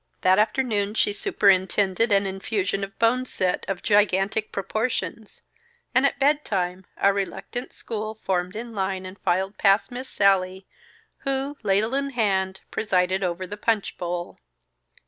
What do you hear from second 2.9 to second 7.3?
boneset, of gigantic proportions, and at bedtime a